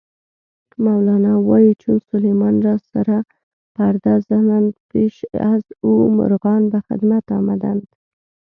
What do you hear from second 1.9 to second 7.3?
سلیمان را سرا پرده زدند، پیشِ او مرغان به خدمت